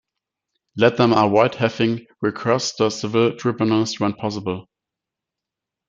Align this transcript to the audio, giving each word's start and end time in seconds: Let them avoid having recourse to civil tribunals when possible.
Let 0.77 0.97
them 0.97 1.13
avoid 1.13 1.53
having 1.53 2.07
recourse 2.23 2.73
to 2.77 2.89
civil 2.89 3.37
tribunals 3.37 3.99
when 3.99 4.13
possible. 4.13 4.67